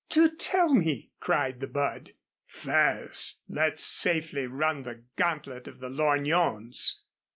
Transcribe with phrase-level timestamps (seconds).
[0.09, 2.13] "Do tell me," cried the bud.
[2.47, 7.03] "First, let's safely run the gantlet of the lorgnons."